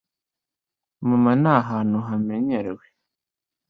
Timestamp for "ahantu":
1.59-1.97